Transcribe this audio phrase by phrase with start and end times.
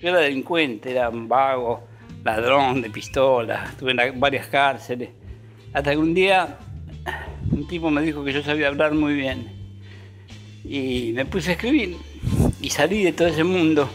[0.00, 1.84] Yo era delincuente, era un vago,
[2.24, 5.10] ladrón de pistolas, estuve en varias cárceles.
[5.72, 6.58] Hasta que un día
[7.50, 9.48] un tipo me dijo que yo sabía hablar muy bien.
[10.64, 11.96] Y me puse a escribir
[12.60, 13.88] y salí de todo ese mundo.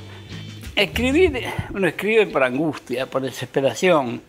[0.76, 1.44] Escribir,
[1.74, 4.22] uno escribe por angustia, por desesperación.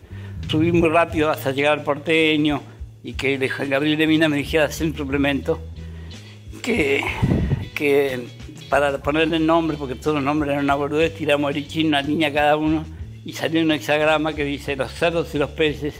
[0.49, 2.61] Subí muy rápido hasta llegar al porteño
[3.01, 5.61] y que Gabriel de Mina me dijera un suplemento
[6.61, 7.03] que,
[7.73, 8.27] que
[8.73, 12.33] para ponerle el nombre, porque todos los nombres eran una boludez, tiramos el una línea
[12.33, 12.83] cada uno
[13.23, 15.93] y salió un hexagrama que dice los cerdos y los peces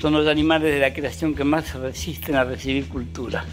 [0.00, 3.44] son los animales de la creación que más resisten a recibir cultura.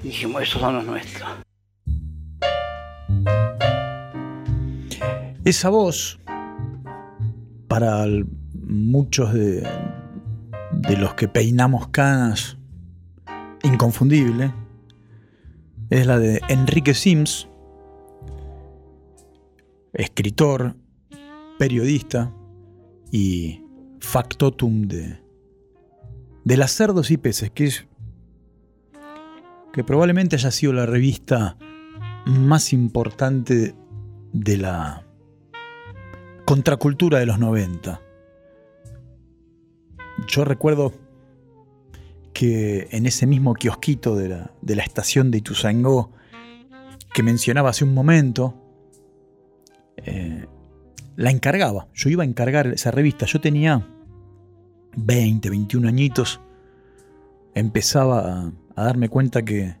[0.00, 1.28] dijimos, esos son los nuestros.
[5.44, 6.20] Esa voz,
[7.66, 8.06] para
[8.64, 9.68] muchos de,
[10.70, 12.56] de los que peinamos canas,
[13.64, 14.52] inconfundible,
[15.90, 17.48] es la de Enrique Sims,
[19.92, 20.76] escritor,
[21.58, 22.32] periodista
[23.10, 23.62] y
[24.00, 25.20] factotum de,
[26.44, 27.86] de las cerdos y peces, que, es,
[29.72, 31.56] que probablemente haya sido la revista
[32.26, 33.74] más importante
[34.32, 35.06] de la
[36.44, 38.00] contracultura de los 90.
[40.26, 40.92] Yo recuerdo
[42.32, 46.12] que en ese mismo kiosquito de la, de la estación de Ituzangó
[47.12, 48.61] que mencionaba hace un momento,
[51.16, 51.88] la encargaba.
[51.94, 53.26] Yo iba a encargar esa revista.
[53.26, 53.86] Yo tenía
[54.96, 56.40] 20, 21 añitos.
[57.54, 59.76] Empezaba a, darme cuenta que,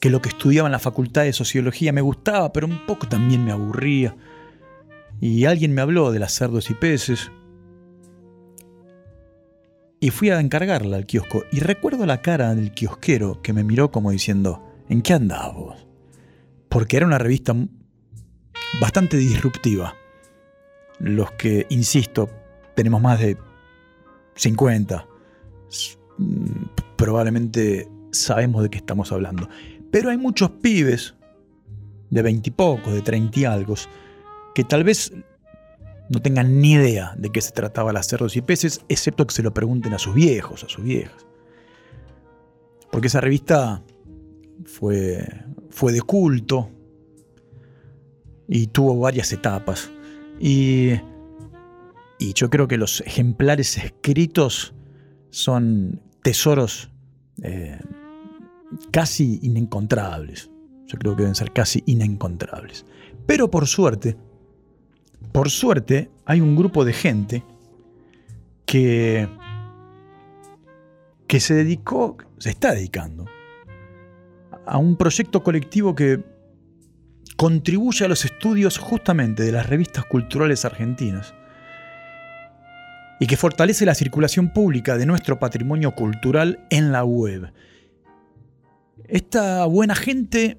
[0.00, 3.44] que lo que estudiaba en la facultad de sociología me gustaba, pero un poco también
[3.44, 4.16] me aburría.
[5.20, 7.30] Y alguien me habló de las cerdos y peces.
[10.00, 11.42] Y fui a encargarla al kiosco.
[11.50, 15.86] Y recuerdo la cara del kiosquero que me miró como diciendo, ¿en qué andabas?
[16.68, 17.54] Porque era una revista
[18.80, 19.94] bastante disruptiva.
[20.98, 22.28] Los que, insisto,
[22.74, 23.36] tenemos más de
[24.34, 25.06] 50,
[26.18, 26.64] mm,
[26.96, 29.48] probablemente sabemos de qué estamos hablando.
[29.90, 31.14] Pero hay muchos pibes
[32.10, 33.74] de veintipocos, de treinta y algo,
[34.54, 35.12] que tal vez
[36.08, 39.42] no tengan ni idea de qué se trataba las cerdos y peces, excepto que se
[39.42, 41.26] lo pregunten a sus viejos, a sus viejas.
[42.90, 43.82] Porque esa revista
[44.64, 45.26] fue,
[45.70, 46.70] fue de culto,
[48.48, 49.90] y tuvo varias etapas.
[50.40, 50.92] Y,
[52.18, 54.74] y yo creo que los ejemplares escritos
[55.30, 56.90] son tesoros
[57.42, 57.78] eh,
[58.90, 60.50] casi inencontrables.
[60.86, 62.86] Yo creo que deben ser casi inencontrables.
[63.26, 64.16] Pero por suerte,
[65.32, 67.44] por suerte, hay un grupo de gente
[68.64, 69.28] que,
[71.26, 73.26] que se dedicó, se está dedicando
[74.66, 76.22] a un proyecto colectivo que
[77.38, 81.34] contribuye a los estudios justamente de las revistas culturales argentinas
[83.20, 87.52] y que fortalece la circulación pública de nuestro patrimonio cultural en la web.
[89.04, 90.58] Esta buena gente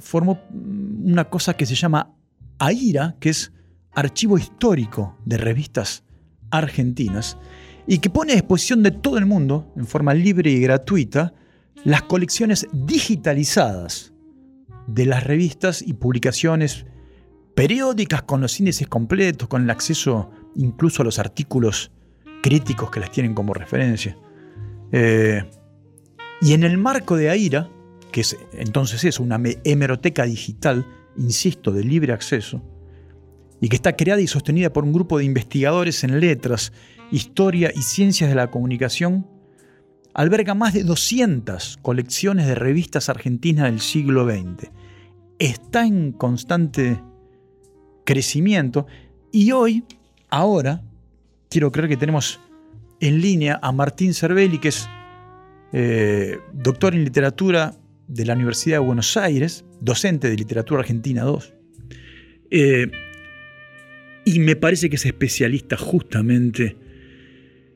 [0.00, 2.16] formó una cosa que se llama
[2.58, 3.52] AIRA, que es
[3.92, 6.02] Archivo Histórico de Revistas
[6.50, 7.38] Argentinas,
[7.86, 11.34] y que pone a disposición de todo el mundo, en forma libre y gratuita,
[11.84, 14.12] las colecciones digitalizadas
[14.86, 16.86] de las revistas y publicaciones
[17.54, 21.90] periódicas con los índices completos, con el acceso incluso a los artículos
[22.42, 24.16] críticos que las tienen como referencia.
[24.92, 25.42] Eh,
[26.40, 27.68] y en el marco de AIRA,
[28.12, 30.86] que es, entonces es una hemeroteca digital,
[31.16, 32.62] insisto, de libre acceso,
[33.60, 36.72] y que está creada y sostenida por un grupo de investigadores en letras,
[37.10, 39.26] historia y ciencias de la comunicación,
[40.16, 44.70] alberga más de 200 colecciones de revistas argentinas del siglo XX.
[45.38, 46.98] Está en constante
[48.06, 48.86] crecimiento
[49.30, 49.84] y hoy,
[50.30, 50.82] ahora,
[51.50, 52.40] quiero creer que tenemos
[52.98, 54.88] en línea a Martín Cervelli, que es
[55.74, 57.74] eh, doctor en literatura
[58.08, 61.52] de la Universidad de Buenos Aires, docente de literatura argentina 2.
[62.52, 62.90] Eh,
[64.24, 66.74] y me parece que es especialista justamente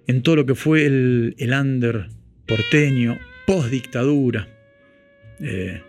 [0.06, 2.08] en todo lo que fue el, el under
[2.50, 3.16] porteño,
[3.46, 4.48] post-dictadura,
[5.40, 5.80] eh,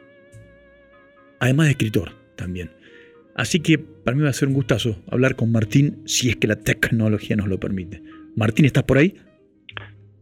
[1.39, 2.69] además de escritor también.
[3.35, 6.45] Así que para mí va a ser un gustazo hablar con Martín si es que
[6.45, 8.03] la tecnología nos lo permite.
[8.35, 9.15] Martín, ¿estás por ahí?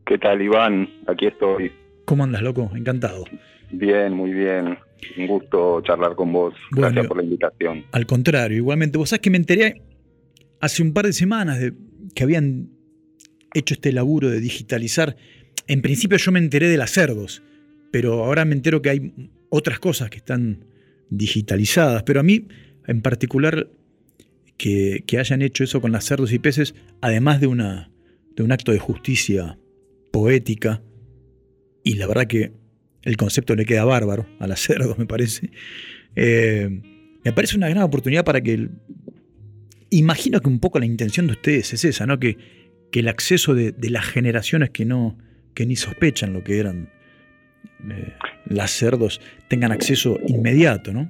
[0.06, 0.90] ¿Qué tal, Iván?
[1.08, 1.74] Aquí estoy.
[2.06, 2.72] ¿Cómo andas, loco?
[2.74, 3.26] Encantado.
[3.72, 4.78] Bien, muy bien.
[5.18, 6.54] Un gusto charlar con vos.
[6.72, 7.84] Gracias por la invitación.
[7.92, 8.98] Al contrario, igualmente.
[8.98, 9.82] Vos sabés que me enteré
[10.62, 11.74] hace un par de semanas de
[12.16, 12.70] que habían
[13.54, 15.16] hecho este laburo de digitalizar
[15.68, 17.42] en principio yo me enteré de las cerdos,
[17.92, 19.14] pero ahora me entero que hay
[19.50, 20.66] otras cosas que están
[21.10, 22.04] digitalizadas.
[22.04, 22.48] Pero a mí,
[22.88, 23.70] en particular,
[24.58, 27.92] que, hayan hecho eso con las cerdos y peces, además de, una,
[28.36, 29.58] de un acto de justicia
[30.12, 30.84] poética,
[31.84, 32.52] y la verdad que
[33.04, 35.52] el concepto le queda bárbaro a las cerdos, me parece.
[36.16, 36.82] Eh,
[37.24, 38.70] me parece una gran oportunidad para que.
[39.90, 42.20] imagino que un poco la intención de ustedes es esa, ¿no?
[42.20, 42.38] Que,
[42.92, 45.18] que el acceso de, las generaciones que no.
[45.54, 46.90] Que ni sospechan lo que eran
[47.90, 48.14] eh,
[48.46, 51.10] las cerdos tengan acceso inmediato, ¿no?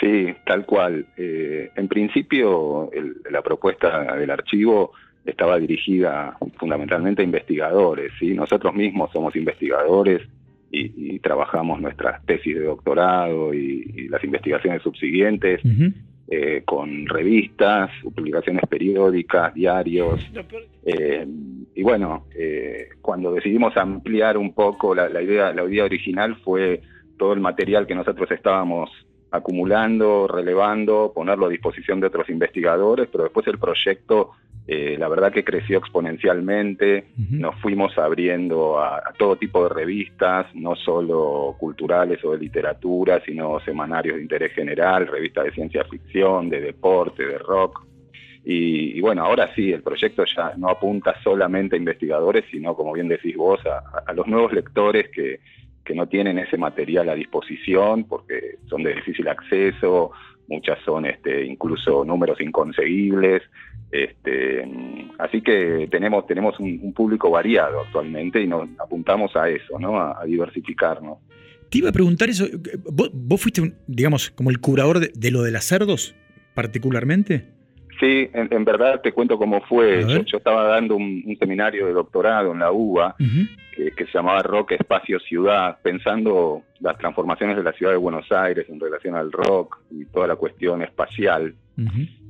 [0.00, 1.06] Sí, tal cual.
[1.16, 2.90] Eh, en principio,
[3.30, 4.92] la propuesta del archivo
[5.24, 8.12] estaba dirigida fundamentalmente a investigadores.
[8.18, 8.34] ¿sí?
[8.34, 10.22] Nosotros mismos somos investigadores
[10.70, 15.60] y, trabajamos nuestras tesis de doctorado y, las investigaciones subsiguientes
[16.28, 20.20] eh, con revistas, publicaciones periódicas, diarios.
[20.84, 21.26] Eh,
[21.74, 26.82] y bueno, eh, cuando decidimos ampliar un poco la, idea, la idea original fue
[27.16, 28.90] todo el material que nosotros estábamos
[29.30, 34.32] acumulando, relevando, ponerlo a disposición de otros investigadores, pero después el proyecto
[34.68, 40.74] eh, la verdad que creció exponencialmente, nos fuimos abriendo a, todo tipo de revistas, no
[40.74, 46.60] solo culturales o de literatura, sino semanarios de interés general, revistas de ciencia ficción, de
[46.60, 47.86] deporte, de rock.
[48.44, 53.08] Y, bueno, ahora sí, el proyecto ya no apunta solamente a investigadores, sino, como bien
[53.08, 55.40] decís vos, a, los nuevos lectores que,
[55.84, 60.10] que no tienen ese material a disposición porque son de difícil acceso,
[60.48, 63.42] muchas son este, incluso números inconseguibles.
[63.90, 64.64] Este,
[65.18, 70.00] así que tenemos, tenemos un, público variado actualmente y nos apuntamos a eso, ¿no?
[70.00, 71.18] a, diversificarnos.
[71.70, 72.46] Te iba a preguntar eso,
[72.92, 76.14] ¿vos, fuiste, digamos, como el curador de, lo de las cerdos
[76.54, 77.55] particularmente?
[77.98, 80.04] Sí, en, verdad te cuento cómo fue.
[80.06, 83.16] Yo, estaba dando un, seminario de doctorado en la UBA
[83.74, 88.66] que, se llamaba Rock Espacio Ciudad, pensando las transformaciones de la ciudad de Buenos Aires
[88.68, 91.54] en relación al rock y toda la cuestión espacial.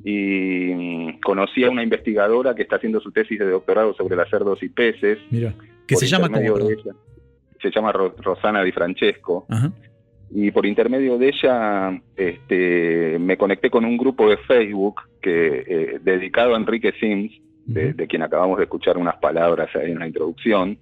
[0.04, 4.28] Y mm, conocí a una investigadora que está haciendo su tesis de doctorado sobre las
[4.28, 5.18] cerdos y peces.
[5.30, 5.52] Mira,
[5.86, 6.68] que se llama como,
[7.60, 9.46] Se llama Rosana Di Francesco.
[10.30, 15.98] Y por intermedio de ella este, me conecté con un grupo de Facebook que eh,
[16.02, 17.32] dedicado a Enrique Sims,
[17.64, 20.78] de, quien acabamos de escuchar unas palabras ahí en la introducción,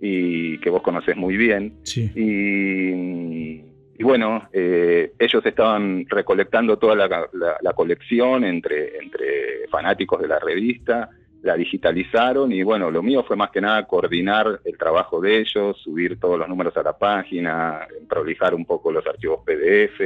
[0.00, 1.74] y que vos conocés muy bien.
[2.14, 11.10] Y, bueno, eh, ellos estaban recolectando toda la, colección entre, entre fanáticos de la revista,
[11.42, 15.78] la digitalizaron y bueno, lo mío fue más que nada coordinar el trabajo de ellos,
[15.82, 20.00] subir todos los números a la página, prolijar un poco los archivos PDF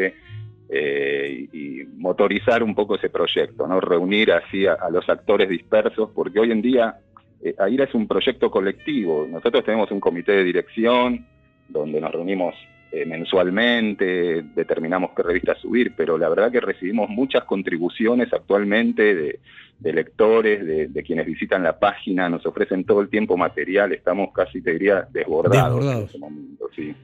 [0.68, 3.80] eh, y, motorizar un poco ese proyecto, ¿no?
[3.80, 6.98] reunir así a los actores dispersos, porque hoy en día
[7.44, 9.26] eh, AIRA es un proyecto colectivo.
[9.28, 11.26] Nosotros tenemos un comité de dirección
[11.68, 12.54] donde nos reunimos
[12.96, 19.36] eh, mensualmente, determinamos qué revista subir, pero la verdad que recibimos muchas contribuciones actualmente
[19.80, 24.62] de, lectores, de, quienes visitan la página, nos ofrecen todo el tiempo material, estamos casi,
[24.62, 26.70] te diría, desbordados, en este momento.
[26.76, 26.94] Sí.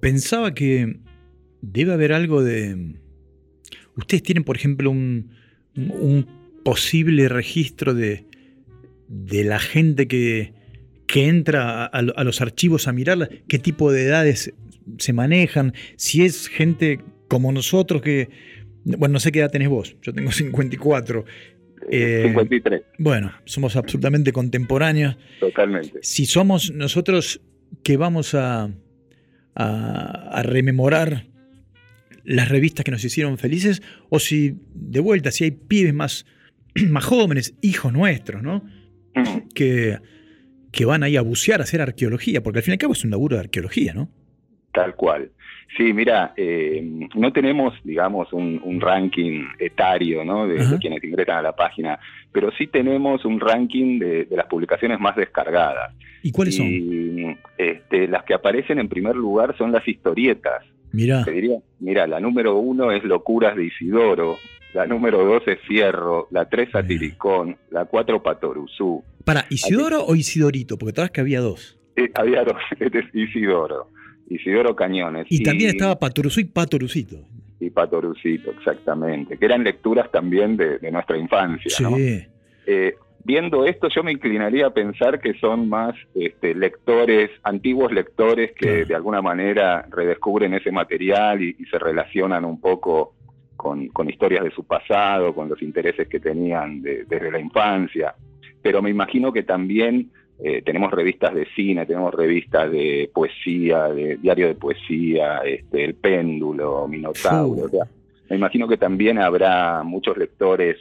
[0.00, 0.96] Pensaba que
[1.60, 2.96] debe haber algo de...
[3.96, 5.30] Ustedes tienen, por ejemplo, un
[6.64, 8.26] posible registro de,
[9.06, 10.57] de la gente que,
[11.14, 14.54] entra a, los archivos a mirar qué tipo de edades
[14.98, 18.28] se manejan, si es gente como nosotros que,
[18.84, 21.24] bueno, no sé qué edad tenés vos, yo tengo 54.
[21.90, 22.80] 53.
[22.80, 25.16] Eh, bueno, somos absolutamente contemporáneos.
[25.40, 26.00] Totalmente.
[26.02, 27.40] Si somos nosotros
[27.82, 28.70] que vamos a,
[29.54, 31.26] a, rememorar
[32.24, 36.26] las revistas que nos hicieron felices, o si de vuelta, si hay pibes más,
[36.88, 38.64] más jóvenes, hijos nuestros, ¿no?
[39.54, 39.98] que,
[40.72, 43.04] que van ahí a bucear, a hacer arqueología, porque al fin y al cabo es
[43.04, 44.08] un laburo de arqueología, ¿no?
[44.72, 45.30] Tal cual.
[45.76, 46.82] Sí, mira, eh,
[47.14, 50.46] no tenemos, digamos, un, ranking etario ¿no?
[50.46, 51.98] de, quienes ingresan a la página,
[52.32, 55.94] pero sí tenemos un ranking de, las publicaciones más descargadas.
[56.22, 57.38] ¿Y cuáles son?
[57.58, 60.64] Este, las que aparecen en primer lugar son las historietas.
[60.90, 61.24] Mira.
[61.80, 64.36] mira, la número uno es Locuras de Isidoro,
[64.74, 69.02] la número dos es Fierro, la tres Satiricón, la cuatro Patoruzú.
[69.24, 70.78] ¿Para Isidoro o Isidorito?
[70.78, 71.78] Porque todas que había dos.
[71.96, 73.90] Eh, había dos, este es Isidoro.
[74.28, 75.26] Isidoro Cañones.
[75.30, 77.16] Y, también estaba Patoruzú y Patorucito.
[77.60, 79.38] Y Patorucito, exactamente.
[79.38, 81.70] Que eran lecturas también de, nuestra infancia.
[81.70, 82.26] Sí.
[82.66, 82.94] Eh,
[83.24, 88.84] viendo esto, yo me inclinaría a pensar que son más este, lectores, antiguos lectores que
[88.84, 93.14] de alguna manera redescubren ese material y se relacionan un poco
[93.58, 98.14] con, historias de su pasado, con los intereses que tenían desde la infancia,
[98.62, 104.16] pero me imagino que también eh, tenemos revistas de cine, tenemos revistas de poesía, de
[104.16, 107.68] diario de poesía, este, El Péndulo, Minotauro,
[108.30, 110.78] Me imagino que también habrá muchos lectores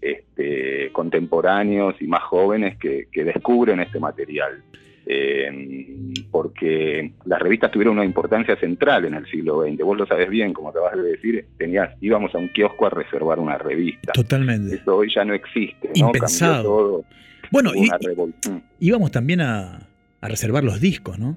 [0.00, 4.62] este, contemporáneos y más jóvenes que, descubren este material.
[5.12, 5.50] Eh,
[6.30, 9.82] porque las revistas tuvieron una importancia central en el siglo XX.
[9.82, 13.40] Vos lo sabés bien, como acabas de decir, tenías, íbamos a un kiosco a reservar
[13.40, 14.12] una revista.
[14.12, 14.76] Totalmente.
[14.76, 16.06] Eso hoy ya no existe, ¿no?
[16.06, 16.62] Impensado.
[16.62, 17.04] todo.
[17.50, 17.88] Bueno, y,
[18.78, 19.88] íbamos también a,
[20.22, 21.36] reservar los discos, ¿no?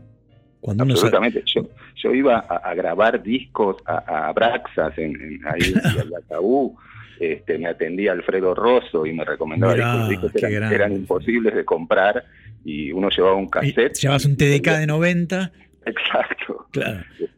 [0.62, 1.42] Cuando Absolutamente.
[1.48, 6.77] Yo, yo iba a, grabar discos a, Braxas en, ahí en la Tabú.
[7.20, 12.24] Este, me atendía Alfredo Rosso y me recomendaba discos, que eran, imposibles de comprar
[12.63, 13.93] y uno llevaba un cassette.
[14.00, 15.51] Llevabas un TDK de 90.
[15.86, 16.67] Exacto.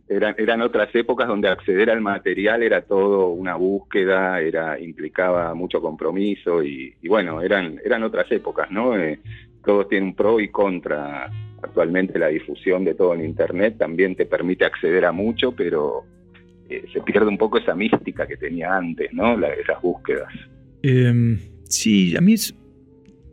[0.07, 5.81] Eran, eran otras épocas donde acceder al material era todo una búsqueda, era implicaba mucho
[5.81, 8.97] compromiso y, bueno, eran, eran otras épocas, ¿no?
[8.97, 9.19] Eh,
[9.63, 11.29] todo tiene un pro y contra.
[11.61, 16.03] Actualmente la difusión de todo en Internet también te permite acceder a mucho, pero
[16.69, 19.43] eh, se pierde un poco esa mística que tenía antes, ¿no?
[19.47, 20.31] esas búsquedas.
[20.83, 22.35] Em, sí, a mí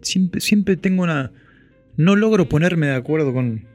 [0.00, 1.30] siempre, siempre tengo una...
[1.96, 3.66] No logro ponerme de acuerdo con,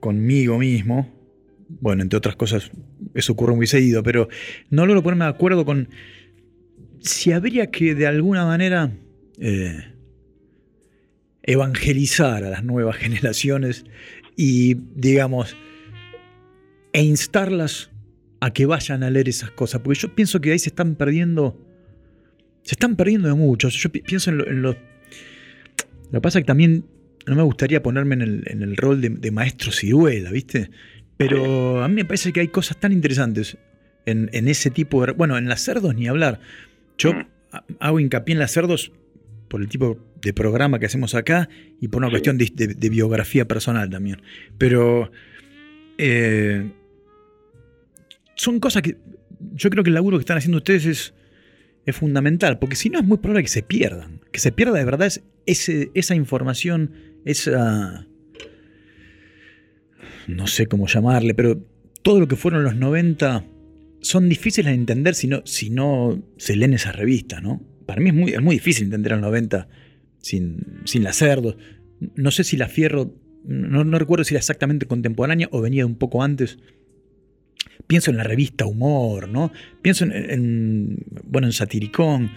[0.00, 1.10] conmigo mismo.
[1.68, 2.70] Bueno, entre otras cosas,
[3.14, 4.28] eso ocurre muy seguido, pero
[4.70, 5.88] no logro ponerme de acuerdo con
[7.00, 8.92] si habría que de alguna manera
[9.38, 9.92] eh,
[11.42, 13.84] evangelizar a las nuevas generaciones
[14.36, 15.56] y, digamos,
[16.92, 17.90] e instarlas
[18.40, 21.58] a que vayan a leer esas cosas, porque yo pienso que ahí se están perdiendo,
[22.62, 23.68] se están perdiendo de mucho.
[23.68, 24.76] Yo pienso en, lo, lo,
[26.10, 26.84] que pasa es que también
[27.26, 30.70] no me gustaría ponerme en el, rol de, maestro ciruela, ¿viste?
[31.16, 33.56] Pero a mí me parece que hay cosas tan interesantes
[34.06, 35.12] en, ese tipo de...
[35.12, 36.40] Bueno, en las cerdos ni hablar.
[36.98, 37.26] Yo mm.
[37.78, 38.92] hago hincapié en las cerdos
[39.48, 41.48] por el tipo de programa que hacemos acá
[41.80, 44.22] y por una cuestión de, biografía personal también.
[44.58, 45.12] Pero
[45.98, 46.70] eh,
[48.34, 48.96] son cosas que
[49.54, 51.14] yo creo que el laburo que están haciendo ustedes es,
[51.86, 54.20] es fundamental, porque si no es muy probable que se pierdan.
[54.30, 55.12] Que se pierda de verdad
[55.46, 58.06] ese, esa información esa...
[60.26, 61.60] no sé cómo llamarle, pero
[62.02, 63.44] todo lo que fueron los 90
[64.00, 67.62] son difíciles de entender si no, si no se leen esas revistas, ¿no?
[67.86, 69.68] Para mí es muy, es muy difícil entender los 90
[70.18, 71.56] sin, sin la Cerdo.
[72.16, 73.14] No sé si la Fierro,
[73.44, 76.58] no, recuerdo si era exactamente contemporánea o venía un poco antes.
[77.86, 79.52] Pienso en la revista Humor, ¿no?
[79.82, 82.30] Pienso en, en bueno, en Satiricón.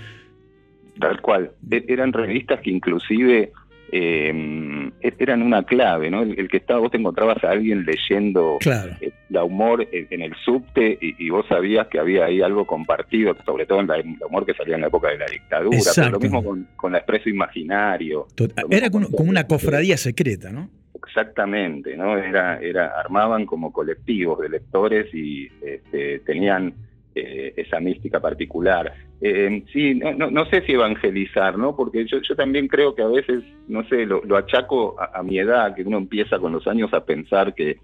[0.99, 1.51] Tal cual.
[1.71, 3.51] E-, eran revistas que inclusive
[3.97, 6.21] eh, eran una clave, ¿no?
[6.21, 10.97] El, que estaba, vos te encontrabas a alguien leyendo eh, la humor en, el subte
[10.99, 14.53] y, vos sabías que había ahí algo compartido, sobre todo en la, el humor que
[14.53, 16.43] salía en la época de la dictadura, pero lo mismo
[16.75, 18.27] con, la expreso imaginario.
[18.69, 20.69] Era como, una cofradía secreta, ¿no?
[20.95, 22.17] Exactamente, ¿no?
[22.17, 26.73] Era, era, armaban como colectivos de lectores y este, tenían
[27.15, 28.93] eh, esa mística particular.
[29.21, 31.73] Eh, sí, no, no, sé si evangelizar, ¿no?
[31.73, 35.73] Porque yo, yo también creo que a veces, no sé, lo, achaco a, mi edad,
[35.73, 37.77] que uno empieza con los años a pensar que,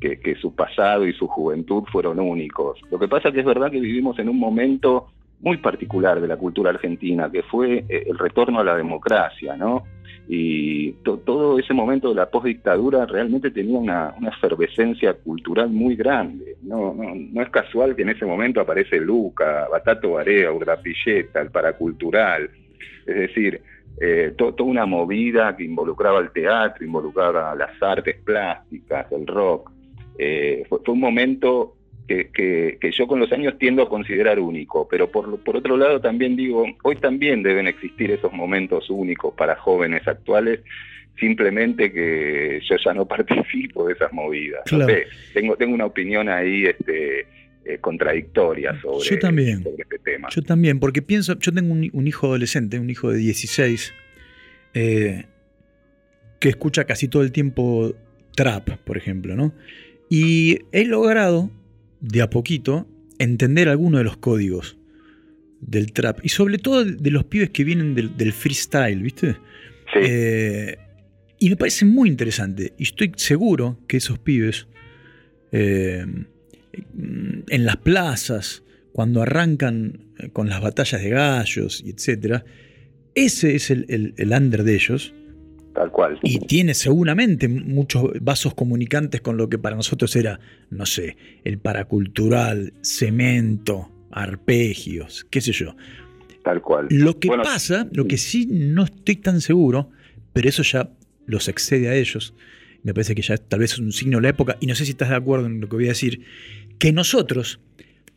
[0.00, 2.80] que, su pasado y su juventud fueron únicos.
[2.90, 5.06] Lo que pasa que es verdad que vivimos en un momento
[5.42, 9.84] muy particular de la cultura argentina, que fue eh, el retorno a la democracia, ¿no?
[10.28, 16.56] y todo ese momento de la postdictadura realmente tenía una, efervescencia cultural muy grande.
[16.62, 16.96] No,
[17.34, 22.48] es casual que en ese momento aparece Luca, Batato Barea, Urrapilleta, el paracultural,
[23.06, 23.60] es decir,
[24.00, 29.70] eh, toda una movida que involucraba el teatro, involucraba las artes plásticas, el rock.
[30.18, 31.74] Eh, fue, un momento
[32.06, 36.36] que, yo con los años tiendo a considerar único, pero por, por otro lado también
[36.36, 40.60] digo, hoy también deben existir esos momentos únicos para jóvenes actuales,
[41.18, 44.62] simplemente que yo ya no participo de esas movidas.
[45.34, 47.26] tengo, tengo una opinión ahí este,
[47.64, 50.28] eh, contradictoria sobre, yo también, este tema.
[50.30, 53.94] Yo también, porque pienso, yo tengo un, hijo adolescente, un hijo de 16,
[54.74, 55.24] eh,
[56.40, 57.94] que escucha casi todo el tiempo
[58.34, 59.54] trap, por ejemplo, ¿no?
[60.10, 61.50] Y he logrado
[62.02, 62.86] de a poquito
[63.18, 64.76] entender algunos de los códigos
[65.60, 69.36] del trap y sobre todo de los pibes que vienen del, freestyle, ¿viste?
[69.92, 70.00] Sí.
[70.02, 70.78] Eh,
[71.38, 74.66] y me parece muy interesante y estoy seguro que esos pibes
[75.52, 76.04] eh,
[77.48, 82.44] en las plazas, cuando arrancan con las batallas de gallos y etcétera,
[83.14, 85.14] ese es el, el under de ellos
[85.74, 86.18] Tal cual.
[86.22, 90.38] Y tiene seguramente muchos vasos comunicantes con lo que para nosotros era,
[90.70, 95.74] no sé, el paracultural, cemento, arpegios, qué sé yo.
[96.44, 96.88] Tal cual.
[96.90, 99.90] Lo que pasa, lo que sí no estoy tan seguro,
[100.32, 100.90] pero eso ya
[101.26, 102.34] los excede a ellos,
[102.82, 104.84] me parece que ya tal vez es un signo de la época, y no sé
[104.84, 106.24] si estás de acuerdo en lo que voy a decir,
[106.78, 107.60] que nosotros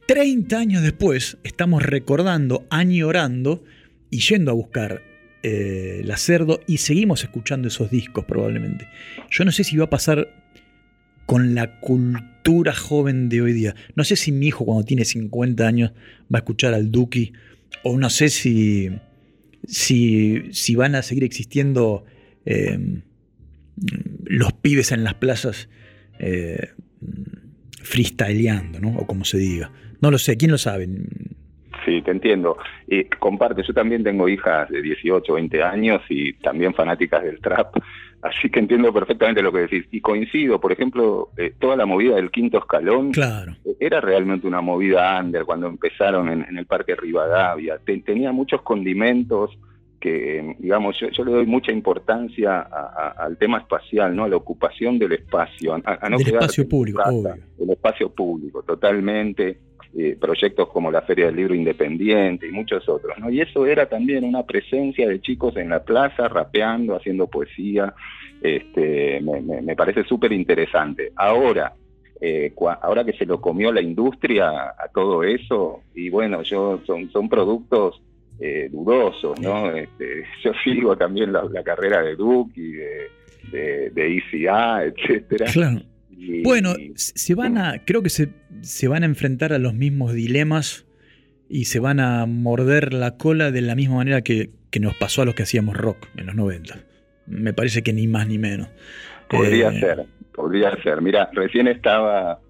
[0.08, 3.64] 30 años después estamos recordando, añorando
[4.10, 5.02] y yendo a buscar
[5.48, 8.88] eh, la cerdo y seguimos escuchando esos discos probablemente.
[9.30, 10.28] Yo no sé si va a pasar
[11.28, 13.75] con la cultura joven de hoy día.
[13.96, 15.92] No sé si mi hijo cuando tiene 50 años
[16.34, 17.34] va a escuchar al Duki
[17.84, 18.90] o no sé si,
[19.68, 22.06] si, si van a seguir existiendo
[22.48, 23.04] eh,
[24.24, 25.70] los pibes en las plazas
[26.18, 26.70] eh,
[27.84, 28.98] freestyleando, ¿no?
[28.98, 29.72] O como se diga.
[30.02, 30.90] No lo sé, ¿quién lo sabe?
[31.86, 32.58] Sí, te entiendo.
[32.88, 37.75] Y comparte, yo también tengo hijas de 18, 20 años y también fanáticas del trap,
[38.24, 39.86] así que entiendo perfectamente lo que decís.
[39.92, 43.56] Y coincido, por ejemplo, eh, toda la movida del quinto escalón claro.
[43.63, 47.80] Eh, era realmente una movida under cuando empezaron en, el Parque Rivadavia.
[48.04, 49.51] tenía muchos condimentos
[50.00, 54.25] que, digamos, yo, le doy mucha importancia al tema espacial, ¿no?
[54.25, 55.74] A la ocupación del espacio.
[55.74, 57.01] A, no del espacio público,
[57.60, 59.58] El espacio público, totalmente.
[59.98, 63.30] Eh, proyectos como la Feria del Libro Independiente y muchos otros, ¿no?
[63.30, 67.94] Y eso era también una presencia de chicos en la plaza, rapeando, haciendo poesía,
[68.42, 71.14] este, me, parece súper interesante.
[71.16, 71.75] Ahora,
[72.20, 77.10] eh, ahora que se lo comió la industria a todo eso, y bueno, yo son,
[77.12, 78.02] son productos
[78.42, 79.72] eh, dudosos, ¿no?
[79.72, 82.72] Este, yo sigo también la, carrera de Duke y
[83.52, 85.46] de, de, ICA, etcétera.
[85.54, 85.80] Claro.
[86.44, 88.30] Bueno, se van a, creo que se,
[88.62, 90.86] se van a enfrentar a los mismos dilemas
[91.50, 95.26] y se van a morder la cola de la misma manera que, nos pasó a
[95.26, 96.76] los que hacíamos rock en los 90.
[97.28, 98.68] Me parece que ni más ni menos.
[99.30, 101.02] Podría eh, ser, podría ser.
[101.02, 102.42] Mira, recién estaba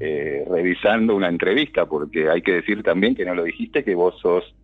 [0.00, 4.18] eh, revisando una entrevista, porque hay que decir también que no lo dijiste, que vos
[4.22, 4.54] sos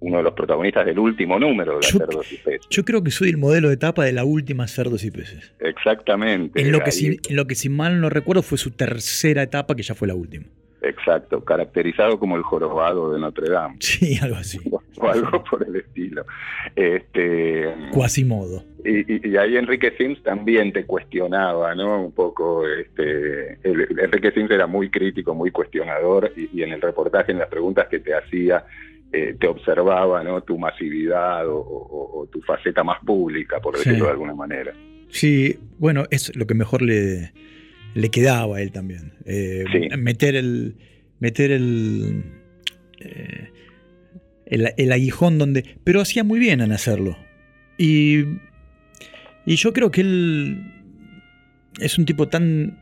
[0.00, 2.66] uno de los protagonistas del último número de Cerdos y Peces.
[2.70, 5.52] Yo creo que soy el modelo de etapa de la última Cerdos y Peces.
[5.60, 6.60] Exactamente.
[6.60, 9.82] En lo, que si, lo que si mal no recuerdo fue su tercera etapa, que
[9.82, 10.46] ya fue la última.
[10.82, 13.76] Exacto, caracterizado como el jorobado de Notre Dame.
[13.80, 14.60] Sí, algo así.
[14.70, 16.24] O, algo por el estilo.
[16.74, 18.62] Este, Quasimodo.
[18.84, 22.04] Y, y, ahí Enrique Sims también te cuestionaba, ¿no?
[22.04, 27.32] Un poco, este, Enrique Sims era muy crítico, muy cuestionador, y, y en el reportaje,
[27.32, 28.64] en las preguntas que te hacía,
[29.12, 30.42] eh, te observaba ¿no?
[30.42, 34.72] tu masividad o, tu faceta más pública, por decirlo de alguna manera.
[35.08, 37.32] Sí, bueno, es lo que mejor le,
[37.94, 39.12] le quedaba a él también.
[39.24, 39.64] Eh,
[39.96, 40.76] meter el.
[41.20, 42.24] Meter el,
[42.98, 43.50] eh,
[44.44, 44.92] el, el.
[44.92, 45.64] aguijón donde.
[45.84, 47.16] Pero hacía muy bien en hacerlo.
[47.78, 48.24] Y.
[49.46, 50.72] Y yo creo que él.
[51.80, 52.76] Es un tipo tan.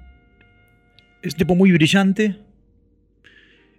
[1.23, 2.37] Es un tipo muy brillante.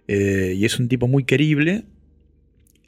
[0.06, 1.84] y es un tipo muy querible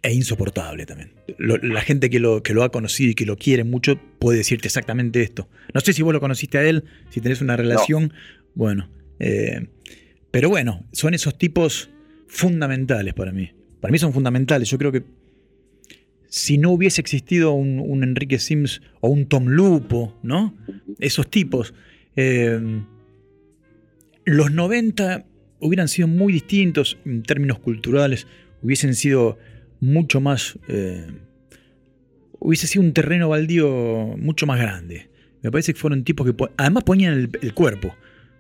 [0.03, 1.11] e insoportable también.
[1.39, 4.69] la gente que lo, que lo ha conocido y que lo quiere mucho puede decirte
[4.69, 5.49] exactamente esto.
[5.75, 8.13] No sé si vos lo conociste a él, si tenés una relación,
[8.55, 8.89] bueno.
[9.19, 9.67] Eh,
[10.31, 11.91] pero bueno, son esos tipos
[12.29, 13.51] fundamentales para mí.
[13.81, 14.71] Para mí son fundamentales.
[14.71, 15.05] Yo creo que
[16.29, 20.55] si no hubiese existido un, Enrique Sims o un Tom Lupo, ¿no?
[20.99, 21.75] Esos tipos,
[22.17, 22.61] eh,
[24.25, 25.25] los 90
[25.61, 28.27] hubieran sido muy distintos en términos culturales,
[28.63, 29.39] hubiesen sido
[29.81, 30.59] mucho más...
[30.69, 31.07] Eh,
[32.41, 35.09] hubiese sido un terreno baldío mucho más grande.
[35.43, 37.95] Me parece que fueron tipos que además ponían el, cuerpo,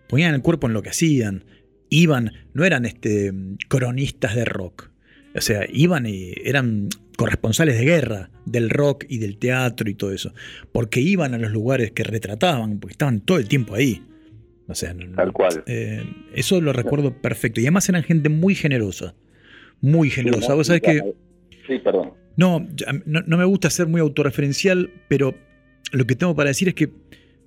[0.08, 1.44] ponían el cuerpo en lo que hacían,
[1.90, 3.32] iban, no eran este,
[3.68, 4.90] cronistas de rock,
[5.34, 10.12] o sea, iban y eran corresponsales de guerra del rock y del teatro y todo
[10.12, 10.32] eso,
[10.72, 14.02] porque iban a los lugares que retrataban, porque estaban todo el tiempo ahí.
[14.66, 15.64] O sea, Tal cual.
[15.66, 17.58] Eh, eso lo recuerdo perfecto.
[17.58, 19.14] Y además eran gente muy generosa.
[19.80, 20.52] Muy generosa.
[20.52, 21.14] Vos sabés que
[21.68, 22.14] Sí, perdón.
[22.36, 22.66] No,
[23.04, 25.34] no, me gusta ser muy autorreferencial, pero
[25.92, 26.90] lo que tengo para decir es que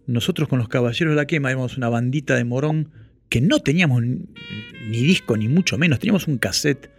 [0.06, 2.92] nosotros con los Caballeros de la Quema éramos una bandita de morón
[3.30, 6.00] que no teníamos ni disco, ni mucho menos.
[6.00, 6.92] Teníamos un cassette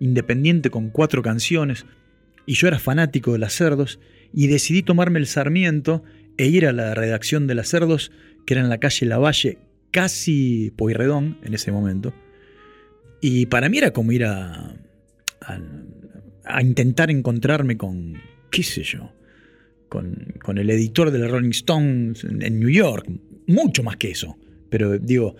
[0.00, 1.84] independiente con cuatro canciones
[2.46, 4.00] y yo era fanático de las cerdos
[4.32, 6.04] y decidí tomarme el Sarmiento
[6.38, 8.12] e ir a la redacción de las cerdos,
[8.46, 9.58] que era en la calle Lavalle,
[9.90, 12.14] casi Poirredón en ese momento.
[13.20, 14.74] Y para mí era como ir a
[15.46, 15.58] a
[16.60, 18.18] intentar encontrarme con,
[18.50, 19.12] qué sé yo,
[19.88, 23.08] con, el editor de la Rolling Stones en, New York,
[23.46, 24.36] mucho más que eso.
[24.68, 25.36] Pero digo,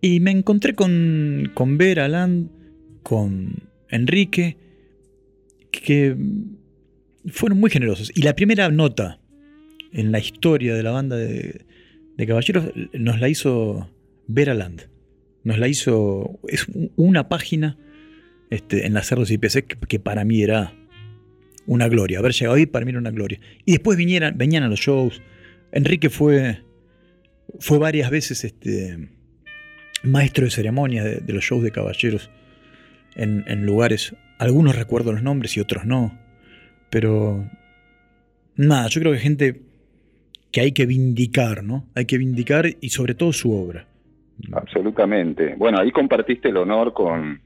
[0.00, 2.50] y me encontré con, con Vera Land,
[3.02, 4.56] con Enrique,
[5.70, 6.16] que
[7.26, 8.10] fueron muy generosos.
[8.14, 9.20] Y la primera nota
[9.92, 11.64] en la historia de la banda de,
[12.16, 13.90] de Caballeros nos la hizo
[14.26, 14.88] Vera Land.
[15.42, 17.78] Nos la hizo, es una página
[18.50, 20.72] este, en las Cerdos IPC, que, que, para mí era
[21.66, 22.18] una gloria.
[22.18, 23.40] Haber llegado ahí para mí era una gloria.
[23.64, 25.22] Y después vinieran, venían a los shows.
[25.72, 26.62] Enrique fue,
[27.58, 29.08] fue varias veces este,
[30.02, 32.30] maestro de ceremonia de, los shows de caballeros.
[33.14, 34.14] en, en lugares.
[34.38, 36.18] Algunos recuerdo los nombres y otros no.
[36.90, 37.48] Pero
[38.56, 39.62] nada, yo creo que gente
[40.50, 41.86] que hay que vindicar, ¿no?
[41.94, 43.86] Hay que vindicar y sobre todo su obra.
[44.52, 45.54] Absolutamente.
[45.56, 47.40] Bueno, ahí compartiste el honor con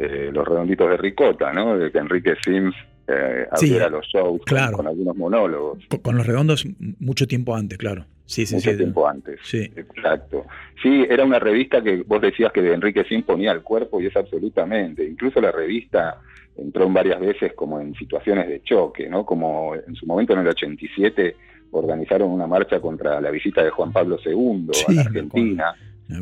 [0.00, 1.76] eh, los redonditos de Ricota, ¿no?
[1.76, 2.74] De que Enrique Sims
[3.08, 5.78] eh, abriera los shows con, algunos monólogos.
[6.02, 6.64] Con, los redondos
[7.00, 8.04] mucho tiempo antes, claro.
[8.24, 9.40] Sí, sí, mucho tiempo antes.
[9.42, 9.72] Sí.
[9.74, 10.46] Exacto.
[10.80, 14.06] Sí, era una revista que vos decías que de Enrique Sims ponía el cuerpo y
[14.06, 15.04] es absolutamente.
[15.04, 16.20] Incluso la revista
[16.56, 19.26] entró en varias veces como en situaciones de choque, ¿no?
[19.26, 21.34] Como en su momento en el 87
[21.72, 25.74] organizaron una marcha contra la visita de Juan Pablo II a la Argentina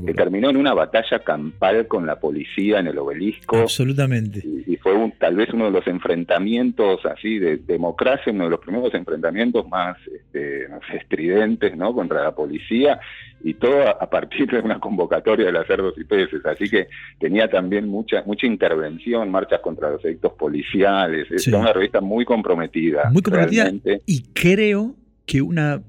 [0.05, 3.57] que terminó en una batalla campal con la policía en el obelisco.
[3.57, 4.43] Absolutamente.
[4.45, 8.61] Y, fue un, tal vez uno de los enfrentamientos así de democracia, uno de los
[8.61, 11.95] primeros enfrentamientos más este, estridentes ¿no?
[11.95, 12.99] contra la policía,
[13.43, 16.45] y todo a, partir de una convocatoria de las cerdos y peces.
[16.45, 16.89] Así que
[17.21, 21.31] tenía también mucha mucha intervención, marchas contra los edictos policiales.
[21.31, 23.11] Es una revista muy comprometida.
[23.13, 23.71] Muy comprometida.
[24.05, 24.95] Y creo
[25.27, 25.83] que una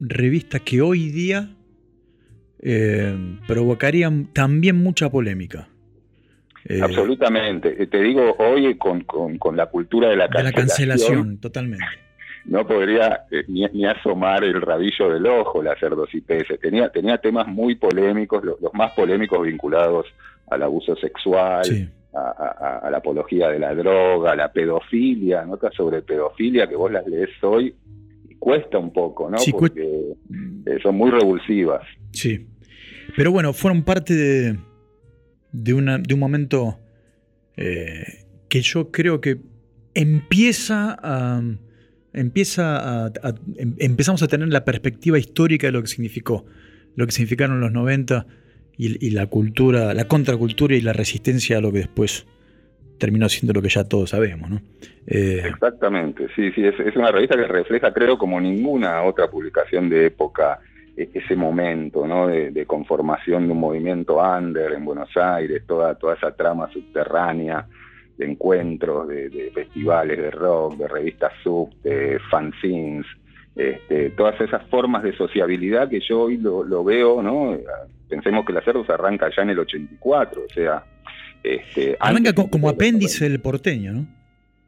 [0.00, 1.55] revista que hoy día
[2.68, 3.14] eh,
[3.46, 5.68] provocarían también mucha polémica.
[6.64, 7.80] Eh, Absolutamente.
[7.80, 9.04] Eh, te digo, hoy con,
[9.56, 11.84] la cultura de la cancelación, la cancelación totalmente.
[12.44, 16.58] No podría ni, asomar el rabillo del ojo la CERDOS-IPS.
[16.60, 20.06] Tenía, tenía temas muy polémicos, los, más polémicos vinculados
[20.50, 21.62] al abuso sexual,
[22.14, 27.06] a, la apología de la droga, a la pedofilia, notas sobre pedofilia que vos las
[27.06, 27.72] lees hoy
[28.28, 29.38] y cuesta un poco, ¿no?
[29.52, 30.16] Porque
[30.82, 31.82] son muy revulsivas.
[32.10, 32.44] Sí.
[33.16, 34.58] Pero bueno, fueron parte de,
[35.52, 36.78] de, una, de un momento
[37.56, 39.38] eh, que yo creo que
[39.94, 41.42] empieza a.
[42.12, 43.10] Empieza a,
[43.56, 46.46] em, empezamos a tener la perspectiva histórica de lo que significó,
[46.94, 48.26] lo que significaron los 90
[48.78, 52.26] y, la cultura, la contracultura y la resistencia a lo que después
[52.98, 54.62] terminó siendo lo que ya todos sabemos, ¿no?
[55.06, 60.06] Eh, Exactamente, sí, sí, es, una revista que refleja, creo, como ninguna otra publicación de
[60.06, 60.60] época
[60.96, 62.26] ese momento ¿no?
[62.26, 67.66] de, conformación de un movimiento under en Buenos Aires, toda, toda esa trama subterránea
[68.16, 73.04] de encuentros, de, festivales de rock, de revistas sub, de fanzines,
[73.54, 77.58] este, todas esas formas de sociabilidad que yo hoy lo, veo, ¿no?
[78.08, 80.84] Pensemos que la Cerdos arranca ya en el 84, o sea...
[81.42, 84.06] Este, arranca como, apéndice del porteño, ¿no?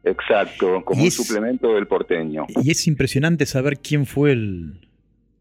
[0.05, 2.47] Exacto, como un suplemento del porteño.
[2.63, 4.88] Y es impresionante saber quién fue el,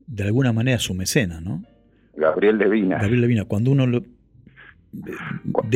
[0.08, 1.64] de alguna manera su mecena, ¿no?
[2.16, 2.98] Gabriel Levina.
[2.98, 4.02] Gabriel Levina, cuando uno lo...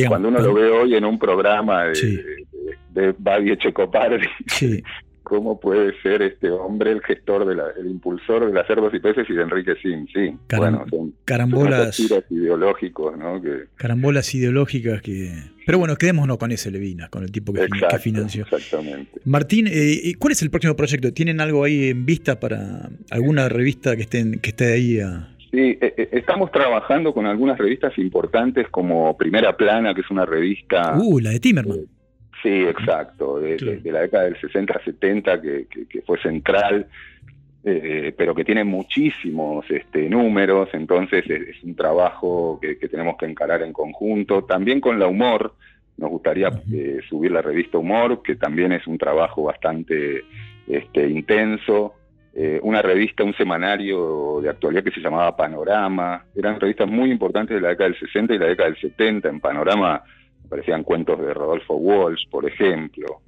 [0.08, 2.46] cuando uno lo ve hoy en un programa de,
[2.90, 4.82] de, Babi Echecopardi, sí.
[5.32, 8.98] ¿cómo puede ser este hombre el gestor, de la, el impulsor de las cerdos y
[8.98, 10.06] peces y de Enrique Sim?
[10.12, 13.40] Sí, bueno, son carambolas ideológicos, ¿no?
[13.76, 15.32] carambolas ideológicas que...
[15.64, 17.66] Pero bueno, quedémonos con ese Levina, con el tipo que,
[17.98, 18.42] financió.
[18.42, 19.22] Exactamente.
[19.24, 21.14] Martín, eh, ¿cuál es el próximo proyecto?
[21.14, 24.98] ¿Tienen algo ahí en vista para alguna revista que, estén, que esté ahí
[25.50, 30.26] Sí, eh, eh, estamos trabajando con algunas revistas importantes como Primera Plana, que es una
[30.26, 30.94] revista...
[30.98, 31.86] Uh, la de Timerman.
[32.42, 36.88] Sí, exacto, de, la década del 60-70 que, fue central,
[37.64, 43.62] eh, pero que tiene muchísimos este, números, entonces es, un trabajo que, tenemos que encarar
[43.62, 44.42] en conjunto.
[44.42, 45.54] También con la Humor,
[45.96, 50.24] nos gustaría eh, subir la revista Humor, que también es un trabajo bastante
[50.66, 51.94] este, intenso.
[52.34, 56.24] Eh, una revista, un semanario de actualidad que se llamaba Panorama.
[56.34, 59.28] Eran revistas muy importantes de la década del 60 y la década del 70.
[59.28, 60.02] En Panorama
[60.52, 63.20] aparecían cuentos de Rodolfo Walsh, por ejemplo.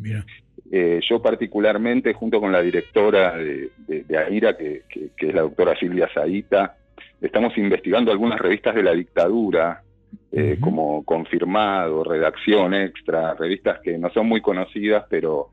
[0.70, 3.70] Eh, yo particularmente, junto con la directora de,
[4.14, 4.82] AIRA, que,
[5.16, 6.76] es la doctora Silvia Saita,
[7.22, 9.82] estamos investigando algunas revistas de la dictadura,
[10.30, 15.48] eh, como Confirmado, Redacción Extra, revistas que no son muy conocidas, pero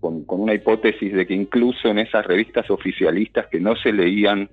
[0.00, 4.50] con, con una hipótesis de que incluso en esas revistas oficialistas que no se leían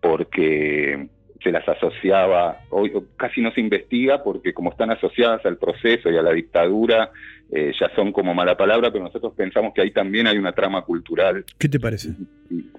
[0.00, 1.06] porque
[1.44, 6.16] se las asociaba, hoy casi no se investiga porque como están asociadas al proceso y
[6.16, 7.10] a la dictadura,
[7.52, 10.82] eh, ya son como mala palabra, pero nosotros pensamos que ahí también hay una trama
[10.82, 11.44] cultural.
[11.58, 12.14] ¿Qué te parece?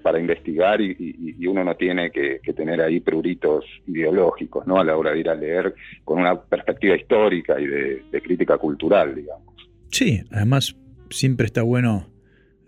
[0.02, 4.80] Para investigar y, uno no tiene que, tener ahí pruritos ideológicos, ¿no?
[4.80, 5.74] A la hora de ir a leer
[6.04, 9.54] con una perspectiva histórica y de, crítica cultural, digamos.
[9.92, 10.76] Sí, además
[11.10, 12.10] siempre está bueno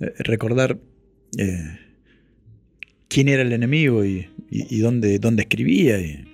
[0.00, 0.78] eh, recordar
[1.36, 1.87] eh,
[3.08, 5.98] quién era el enemigo y, y, dónde, dónde escribía.
[5.98, 6.24] Y,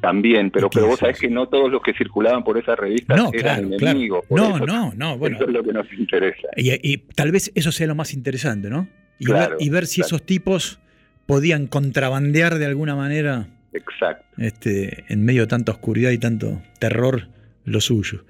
[0.00, 3.72] también, pero, pero vos sabés que no todos los que circulaban por esa revista eran
[3.72, 4.24] enemigos.
[4.28, 5.36] No, no, no, bueno.
[5.36, 6.48] Eso es lo que nos interesa.
[6.56, 8.86] Y, tal vez eso sea lo más interesante, ¿no?
[9.18, 10.78] Y, ver, y ver si esos tipos
[11.26, 13.48] podían contrabandear de alguna manera.
[13.72, 14.26] Exacto.
[14.36, 17.28] Este, en medio de tanta oscuridad y tanto terror,
[17.64, 18.24] lo suyo.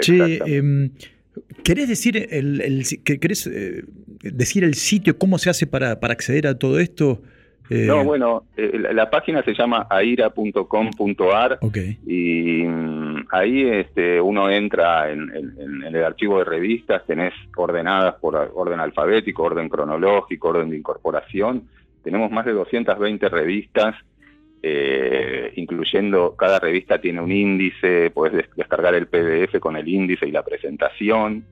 [0.00, 0.90] Che, em,
[1.62, 3.84] ¿querés decir el, ¿querés, eh,
[4.22, 7.22] decir el sitio, cómo se hace para, para acceder a todo esto?
[7.70, 11.58] Eh, no, bueno, eh, la, página se llama aira.com.ar
[12.06, 15.30] y mm, ahí este, uno entra en,
[15.82, 21.68] el archivo de revistas, tenés ordenadas por orden alfabético, orden cronológico, orden de incorporación.
[22.02, 23.94] Tenemos más de 220 revistas,
[24.62, 30.32] eh, incluyendo cada revista tiene un índice, puedes descargar el PDF con el índice y
[30.32, 31.46] la presentación.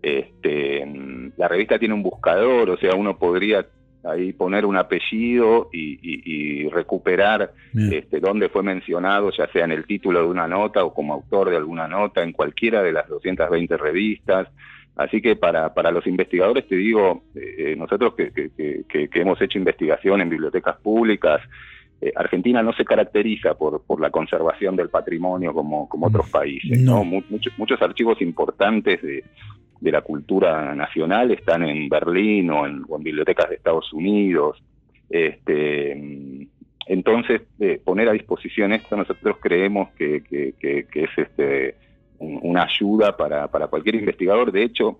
[0.00, 3.66] Este, mm, la revista tiene un buscador, o sea, uno podría
[4.04, 10.20] ahí poner un apellido y, recuperar este, dónde fue mencionado, ya sea en el título
[10.20, 14.48] de una nota o como autor de alguna nota, en cualquiera de las 220 revistas.
[14.96, 18.30] Así que para, para los investigadores, te digo, eh, nosotros que,
[18.88, 21.40] que, hemos hecho investigación en bibliotecas públicas,
[22.00, 26.78] eh, Argentina no se caracteriza por, por la conservación del patrimonio como, como otros países.
[26.80, 27.04] ¿no?
[27.04, 29.24] Muchos, muchos archivos importantes de,
[29.80, 34.62] de la cultura nacional están en Berlín o en, bibliotecas de Estados Unidos.
[35.08, 35.92] Este,
[36.86, 40.22] entonces, eh, poner a disposición esto nosotros creemos que,
[40.60, 41.76] es este,
[42.18, 44.50] una ayuda para, para, cualquier investigador.
[44.52, 44.98] De hecho,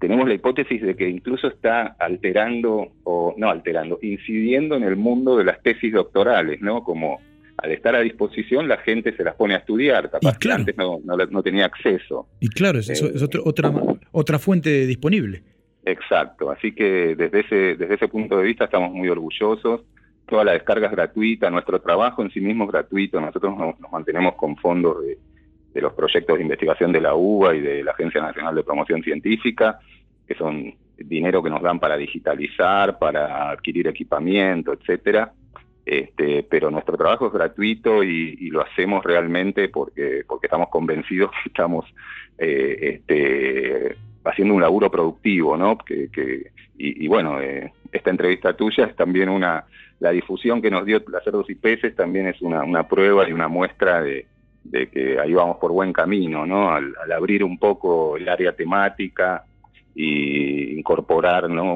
[0.00, 5.36] tenemos la hipótesis de que incluso está alterando, o no alterando, incidiendo en el mundo
[5.36, 6.82] de las tesis doctorales, ¿no?
[6.82, 7.20] Como
[7.58, 10.98] al estar a disposición la gente se las pone a estudiar, capaz que antes no,
[11.04, 12.26] no, tenía acceso.
[12.40, 13.70] Y claro, es, es eh, otra,
[14.10, 15.42] otra fuente disponible.
[15.84, 19.82] Exacto, así que desde ese, desde ese punto de vista estamos muy orgullosos.
[20.26, 24.34] Toda la descarga es gratuita, nuestro trabajo en sí mismo es gratuito, nosotros nos, mantenemos
[24.36, 25.18] con fondos de,
[25.72, 29.02] de los proyectos de investigación de la UBA y de la Agencia Nacional de Promoción
[29.02, 29.78] Científica,
[30.26, 35.32] que son dinero que nos dan para digitalizar, para adquirir equipamiento, etcétera.
[35.86, 41.48] Este, pero nuestro trabajo es gratuito y, lo hacemos realmente porque, porque estamos convencidos que
[41.48, 41.86] estamos
[42.38, 45.78] eh, este, haciendo un laburo productivo, ¿no?
[46.76, 49.64] Y, bueno, eh, esta entrevista tuya es también una,
[49.98, 53.32] la difusión que nos dio la Cerdos y Peces también es una, una prueba y
[53.32, 54.26] una muestra de,
[54.92, 56.70] que ahí vamos por buen camino, ¿no?
[56.70, 59.44] Al, abrir un poco el área temática
[59.94, 61.74] y incorporar, ¿no?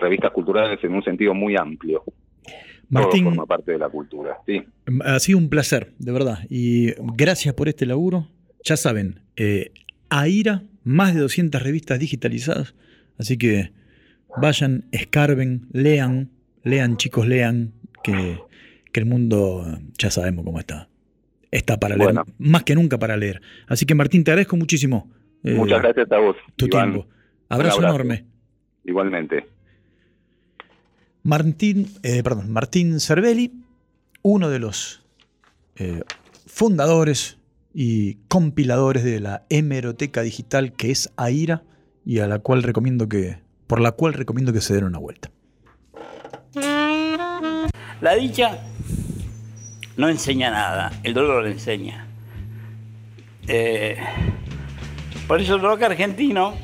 [0.00, 2.04] revistas culturales en un sentido muy amplio.
[2.88, 4.38] Martín, forma parte de la cultura.
[4.46, 4.62] Sí.
[5.04, 6.38] Ha sido un placer, de verdad.
[6.48, 8.28] Y gracias por este laburo.
[8.64, 9.72] Ya saben, eh,
[10.08, 12.74] AIRA, más de 200 revistas digitalizadas.
[13.18, 13.72] Así que
[14.40, 16.30] vayan, escarben, lean,
[16.62, 18.38] lean chicos, lean, que,
[18.94, 19.64] el mundo
[19.96, 20.88] ya sabemos cómo está.
[21.50, 23.40] Está para leer, más que nunca para leer.
[23.66, 25.10] Así que Martín, te agradezco muchísimo.
[25.42, 26.36] Eh, Muchas gracias a vos.
[26.56, 27.06] Tu tiempo.
[27.48, 28.26] abrazo enorme.
[28.84, 29.46] Igualmente.
[31.22, 33.52] Martín, eh, perdón, Martín Cervelli,
[34.22, 35.04] uno de los
[35.76, 36.02] eh,
[36.46, 37.38] fundadores
[37.74, 41.62] y compiladores de la hemeroteca digital que es AIRA
[42.04, 45.30] y a la cual recomiendo que, por la cual recomiendo que se den una vuelta.
[48.00, 48.58] La dicha
[49.98, 52.06] no enseña nada, el dolor enseña.
[53.48, 53.98] Eh,
[55.26, 56.54] por eso el rock argentino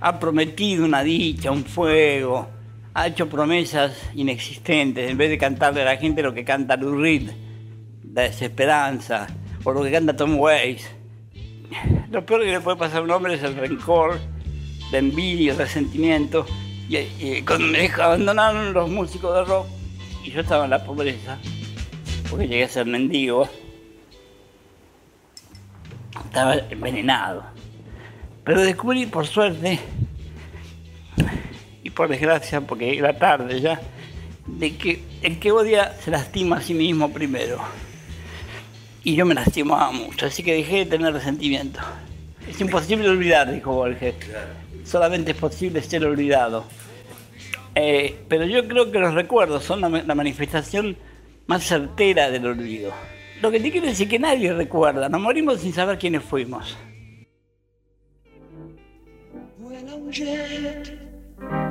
[0.00, 2.48] ha prometido una dicha, un fuego,
[2.94, 5.10] ha hecho promesas inexistentes.
[5.10, 7.28] En vez de cantarle a la gente lo que canta Lou Reed,
[8.14, 9.26] la desesperanza,
[9.64, 10.88] o lo que canta Tom Waits.
[12.12, 14.20] Lo peor que le puede pasar a un hombre es el rencor,
[14.92, 16.46] la envidia, el resentimiento.
[16.88, 19.66] Y, cuando me abandonaron los músicos de rock
[20.22, 21.38] y yo estaba en la pobreza,
[22.32, 23.46] porque llegué a ser mendigo,
[26.24, 27.44] estaba envenenado.
[28.42, 29.78] Pero descubrí, por suerte,
[31.84, 33.82] y por desgracia, porque era tarde ya,
[34.46, 37.58] de que el que odia se lastima a sí mismo primero.
[39.04, 41.80] Y yo me lastimaba mucho, así que dejé de tener resentimiento.
[42.48, 44.14] Es imposible olvidar, dijo Borges.
[44.84, 46.64] Solamente es posible ser olvidado.
[47.74, 50.96] Eh, pero yo creo que los recuerdos son la, manifestación
[51.52, 52.94] más certera del olvido.
[53.42, 56.78] Lo que te quiero decir que nadie recuerda, nos morimos sin saber quiénes fuimos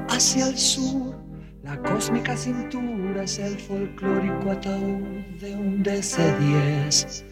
[0.07, 1.15] hacia el sur.
[1.63, 5.01] La cósmica cintura es el folclórico ataúd
[5.39, 7.23] de un DC-10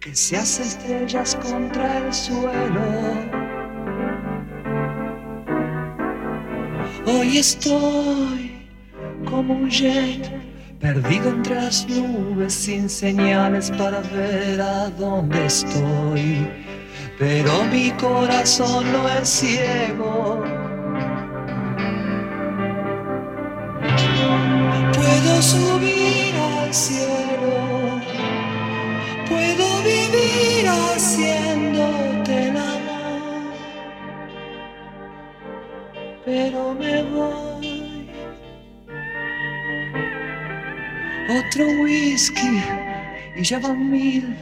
[0.00, 2.86] que se hace estrellas contra el suelo.
[7.06, 8.66] Hoy estoy
[9.24, 10.45] como un jet
[10.80, 16.46] Perdido entre las nubes sin señales para ver a dónde estoy.
[17.18, 20.44] Pero mi corazón no es ciego.
[24.92, 28.02] Puedo subir al cielo.
[29.28, 33.54] Puedo vivir haciéndote el amor.
[36.26, 37.75] Pero me voy.
[41.28, 42.62] Otro whisky
[43.34, 44.36] y ya van mil.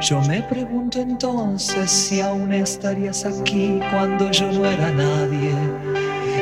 [0.00, 5.52] Yo me pregunto entonces si aún estarías aquí cuando yo no era nadie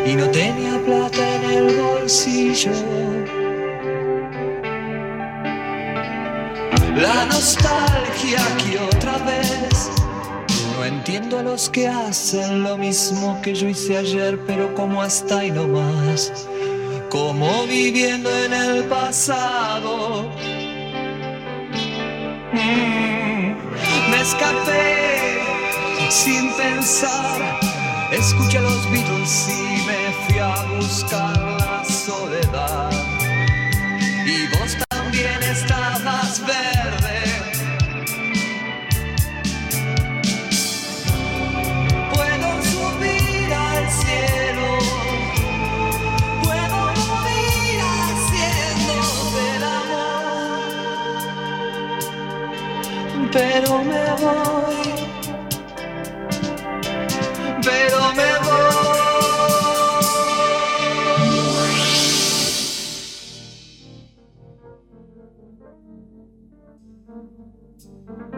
[0.07, 2.71] y no tenía plata en el bolsillo.
[6.97, 9.91] La nostalgia que otra vez
[10.77, 15.39] no entiendo a los que hacen lo mismo que yo hice ayer, pero como hasta
[15.39, 16.47] ahí no más,
[17.11, 20.31] como viviendo en el pasado.
[22.53, 25.41] Mm, me escapé
[26.11, 27.59] sin pensar,
[28.13, 32.98] escuché los Beatles y me fui a buscar la soledad.
[53.69, 54.95] pero me voy,
[57.63, 58.79] pero me voy.
[68.09, 68.38] Thank